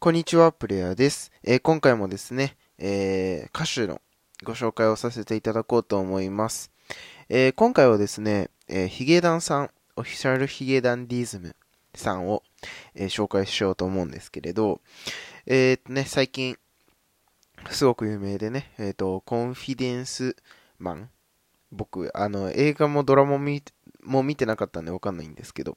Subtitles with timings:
[0.00, 1.32] こんにちは、プレイヤーです。
[1.42, 4.00] えー、今回もですね、えー、歌手の
[4.44, 6.70] ご紹介をさせていただこうと思います。
[7.28, 11.56] えー、今回はですね、えヒゲダンさん、オフィシャルヒゲダンディズム
[11.96, 12.44] さんを、
[12.94, 14.80] え紹介しようと思うんですけれど、
[15.46, 16.56] えっとね、最近、
[17.70, 20.36] すごく有名でね、えっ、と、コンフィデンス
[20.78, 21.10] マン
[21.72, 23.36] 僕、あの、映画もドラマ
[24.04, 25.76] も見てなかったんでわかんないんですけど、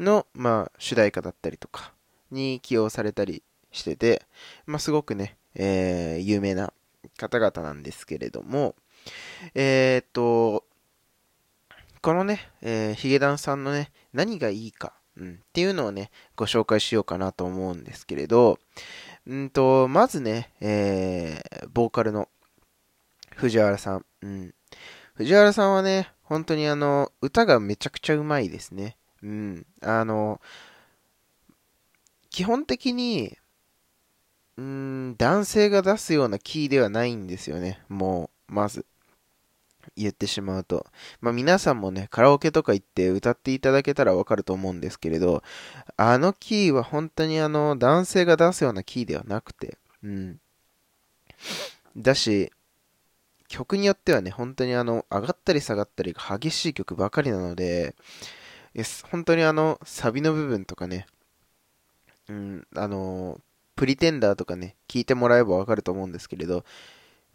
[0.00, 1.92] の、まあ、主題歌だったりとか
[2.32, 4.22] に起用されたりしてて、
[4.66, 6.72] まあ、すごくね、えー、有名な
[7.16, 8.74] 方々なんですけれども、
[9.54, 10.64] えー、っと、
[12.02, 18.58] このね、えー、ヒゲダンさんのね、何がいいか、うん、っていうのをね、ご紹介しようかなと思うんですけれど、
[19.26, 22.28] うんと、まずね、えー、ボーカルの
[23.36, 24.54] 藤原さん、うん。
[25.14, 28.96] 藤原さんはね、本当にあの、歌がめちゃくちゃうまいですね。
[29.22, 29.66] うん。
[29.82, 30.40] あの、
[32.30, 33.36] 基本的に、
[35.16, 37.82] 男性が出すようなキーではないんですよね。
[37.88, 38.86] もう、まず。
[39.96, 40.86] 言ってしまうと。
[41.20, 45.42] まあ皆さんもね、カラオケとか行って歌っていただけたらわかると思うんですけれど、
[45.96, 50.40] あのキーは本当にあの、男性が出すようなキーではなくて、うん。
[51.96, 52.52] だし、
[53.48, 57.94] 曲によってはね、本当にあの、上がったり下がったりが激しい曲ばかりなので、
[59.10, 61.06] 本当にあの、サビの部分とかね、
[62.28, 63.40] うん、あの、
[63.80, 66.66] プリテンダーとかね、聞いてもらえばわかると思うんですけれど、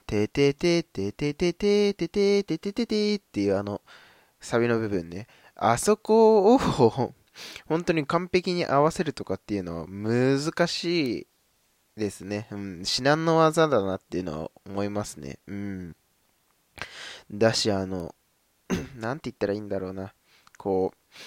[0.05, 3.81] てててててててててててててっていうあの、
[4.39, 6.59] サビの部分ね、あそこを
[7.66, 11.27] 本当に完璧に合わせるとかっていうのは難しい
[11.95, 12.47] ですね。
[12.51, 15.39] うん、至難の技だなっていうのは思いますね。
[15.47, 15.95] うん。
[17.31, 18.13] だし、あの、
[18.95, 20.13] なんて言ったらいいんだろうな。
[20.59, 21.17] こう、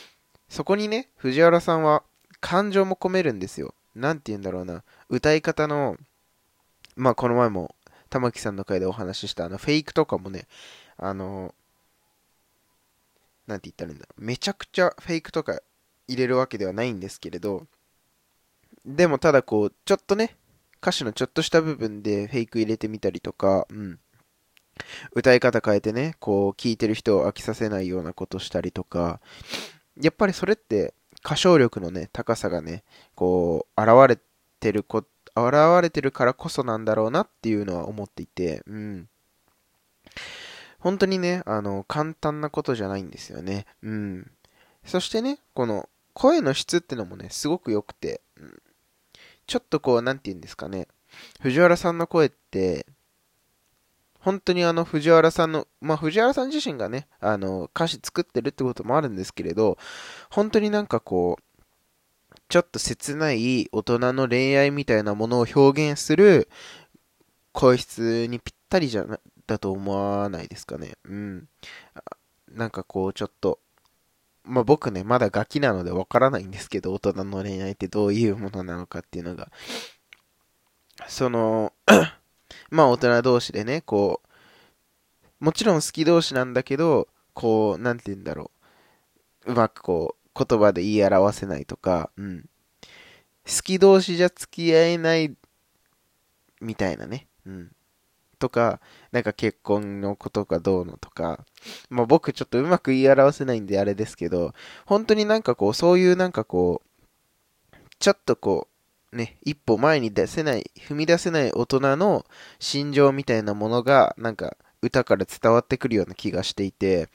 [0.49, 2.05] そこにね、藤原さんは
[2.39, 3.75] 感情も込めるんですよ。
[3.99, 4.83] なんて言うんだろうな。
[5.09, 5.97] 歌い方の、
[6.97, 7.75] まあこの前も
[8.11, 10.47] 玉木さんの回でお話ししたあのフェイクとかもね、
[10.97, 11.55] あの、
[13.47, 14.25] なんて言ったらいいんだろう。
[14.25, 15.61] めちゃくちゃフェイクとか
[16.07, 17.67] 入れるわけではないんですけれど、
[18.87, 20.37] でもただこう、ちょっとね、
[20.81, 23.99] 歌詞のちょっとした部分でフェイク入れてみたりとか、うん。
[25.13, 29.21] 歌い方変えてね、こう、聴いてる人を飽きさせないようなことしたりとか、
[30.01, 30.95] やっぱりそれって
[31.29, 32.85] 歌唱力のね、高さがね、
[33.15, 34.19] こう、現れ
[34.61, 35.05] てるこ、
[35.37, 35.53] 現
[35.83, 39.09] れてるからこそなんだろうなっていうのは思っていて、うん。
[40.79, 43.67] 本当にね、あの、簡単なことじゃないんですよね。
[43.83, 44.31] うん。
[44.87, 48.63] そしてね、この、声の質ってのもね、すごく良くて、うん、
[49.47, 50.89] ちょっとこう、なんて言うんですかね、
[51.41, 52.87] 藤原さんの声って、
[54.29, 59.79] 本当にあの藤原さんの、まあ藤原さん自身がね、あの歌詞作ってるってこともあるんですけれど、
[60.29, 66.51] 本当になんかこう、ちょっと切ない大人の恋愛みたいなものを表現する
[67.53, 70.97] 声質にぴったりじゃな、だと思わないですかね。
[71.05, 71.49] うん。
[72.53, 73.61] なんかこう、ちょっと、
[74.45, 79.51] まあ僕ね、まだガキなのでわからないんですけど、大人の恋愛ってどういうものなのかっていうのが。
[81.07, 81.73] その
[82.71, 84.21] まあ大人同士でね、こ
[85.41, 88.51] う、もちろん好き同士なんだけど、こう、なんて言うんだろ
[89.47, 89.53] う。
[89.53, 92.49] うまくこう、言葉で言い表せないとか、うん。
[93.47, 95.35] 好き同士じゃ付き合えない、
[96.61, 97.29] みたいなね。
[97.47, 97.73] うん。
[98.39, 98.81] とか、
[99.13, 101.45] なんか結婚のことがどうのとか、
[101.91, 104.53] まあ僕ちょっとうまく言い表せないんであれですけど、
[104.87, 108.78] 本当になんかこう、そういうなんかこう、ちょっとこう、
[109.13, 112.27] ね、一歩前に出せない、踏み出せない大人の
[112.59, 117.09] 心情みたいなものが、なんか歌から伝わってくるような気がしていて、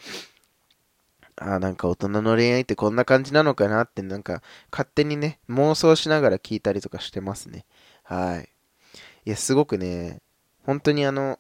[1.35, 7.65] あなんか大人の恋愛ってこんな感じなのかなってなんか勝手にね、妄想しながら聞いたりとかしてますね。
[8.03, 8.49] はい。
[9.25, 10.21] いや、すごくね、
[10.65, 11.39] 本当にあの、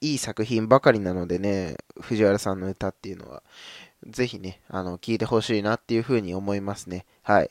[0.00, 3.42] いい作品ばかりなのでね、藤原さんの歌っていうのは、
[4.06, 7.06] ぜひね、あの、聴いてほしいなっていうふうに思いますね。
[7.22, 7.48] はい。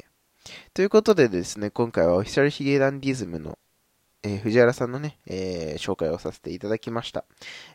[0.73, 3.57] ということでですね、今回はオフィシャルヒゲダンディズムの、
[4.23, 7.25] えー、藤原さんのね、えー、紹介をさせていただきました。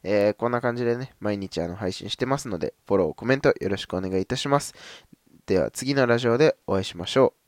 [0.02, 4.74] えー、こんな感じでね、毎日あの配信してますので、フォロー、コメントよろしくお願いいたします。
[5.46, 7.45] では次のラジオでお会いしましょう。